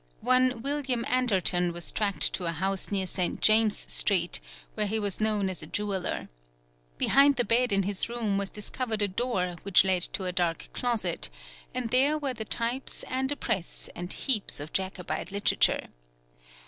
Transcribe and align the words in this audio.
One 0.21 0.63
William 0.63 1.05
Anderton 1.07 1.73
was 1.73 1.91
tracked 1.91 2.33
to 2.33 2.45
a 2.47 2.53
house 2.53 2.91
near 2.91 3.05
St. 3.05 3.39
James's 3.39 3.91
Street, 3.93 4.39
where 4.73 4.87
he 4.87 4.97
was 4.97 5.21
known 5.21 5.47
as 5.47 5.61
a 5.61 5.67
jeweller. 5.67 6.27
Behind 6.97 7.35
the 7.35 7.43
bed 7.45 7.71
in 7.71 7.83
his 7.83 8.09
room 8.09 8.35
was 8.39 8.49
discovered 8.49 9.03
a 9.03 9.07
door 9.07 9.57
which 9.61 9.83
led 9.85 10.01
to 10.13 10.25
a 10.25 10.31
dark 10.31 10.69
closet, 10.73 11.29
and 11.71 11.91
there 11.91 12.17
were 12.17 12.33
the 12.33 12.45
types 12.45 13.03
and 13.03 13.31
a 13.31 13.35
press, 13.35 13.91
and 13.95 14.11
heaps 14.11 14.59
of 14.59 14.73
Jacobite 14.73 15.31
literature. 15.31 15.89